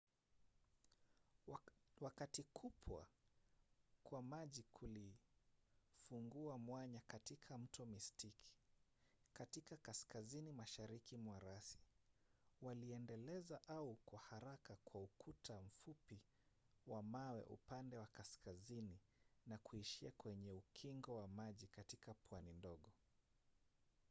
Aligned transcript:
wakati 2.01 2.43
kupwa 2.43 3.07
kwa 4.03 4.23
maji 4.23 4.63
kulifungua 4.63 6.57
mwanya 6.57 7.01
katika 7.07 7.57
mto 7.57 7.85
mystic 7.85 8.33
katika 9.33 9.77
kaskazini 9.77 10.51
mashariki 10.51 11.17
mwa 11.17 11.39
rasi 11.39 11.79
waliendeleza 12.61 13.61
ua 13.81 13.95
kwa 14.05 14.19
haraka 14.19 14.75
kwa 14.75 15.01
ukuta 15.01 15.61
mfupi 15.61 16.19
wa 16.87 17.03
mawe 17.03 17.43
upande 17.43 17.97
wa 17.97 18.07
kaskazini 18.07 18.99
na 19.47 19.57
kuishia 19.57 20.11
kwenye 20.11 20.51
ukingo 20.51 21.15
wa 21.15 21.27
maji 21.27 21.67
katika 21.67 22.13
pwani 22.13 22.53
ndogo 22.53 22.93